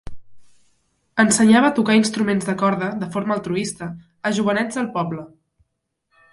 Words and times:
Ensenyava 1.23 1.69
a 1.73 1.75
tocar 1.81 1.97
instruments 1.99 2.49
de 2.49 2.57
corda, 2.63 2.89
de 3.05 3.11
forma 3.17 3.37
altruista, 3.37 3.93
a 4.31 4.35
jovenets 4.41 4.81
del 4.83 4.93
poble. 4.99 5.31